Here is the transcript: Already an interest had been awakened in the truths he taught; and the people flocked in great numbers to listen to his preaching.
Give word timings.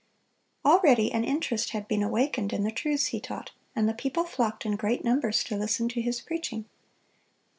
Already 0.65 1.11
an 1.11 1.23
interest 1.23 1.69
had 1.73 1.87
been 1.87 2.01
awakened 2.01 2.53
in 2.53 2.63
the 2.63 2.71
truths 2.71 3.09
he 3.13 3.19
taught; 3.19 3.51
and 3.75 3.87
the 3.87 3.93
people 3.93 4.23
flocked 4.23 4.65
in 4.65 4.75
great 4.75 5.03
numbers 5.03 5.43
to 5.43 5.55
listen 5.55 5.87
to 5.89 6.01
his 6.01 6.21
preaching. 6.21 6.65